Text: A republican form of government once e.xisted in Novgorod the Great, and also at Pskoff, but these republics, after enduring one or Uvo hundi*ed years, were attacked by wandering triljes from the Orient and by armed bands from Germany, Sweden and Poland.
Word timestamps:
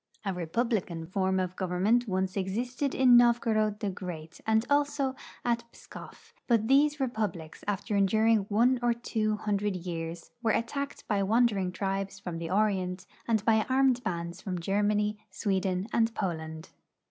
A 0.25 0.33
republican 0.33 1.05
form 1.05 1.39
of 1.39 1.55
government 1.55 2.07
once 2.07 2.35
e.xisted 2.35 2.95
in 2.95 3.15
Novgorod 3.17 3.81
the 3.81 3.91
Great, 3.91 4.41
and 4.47 4.65
also 4.67 5.15
at 5.45 5.63
Pskoff, 5.71 6.33
but 6.47 6.67
these 6.67 6.99
republics, 6.99 7.63
after 7.67 7.95
enduring 7.95 8.47
one 8.49 8.79
or 8.81 8.93
Uvo 8.93 9.37
hundi*ed 9.41 9.75
years, 9.75 10.31
were 10.41 10.49
attacked 10.53 11.07
by 11.07 11.21
wandering 11.21 11.71
triljes 11.71 12.19
from 12.19 12.39
the 12.39 12.49
Orient 12.49 13.05
and 13.27 13.45
by 13.45 13.63
armed 13.69 14.03
bands 14.03 14.41
from 14.41 14.59
Germany, 14.59 15.19
Sweden 15.29 15.85
and 15.93 16.11
Poland. 16.15 16.69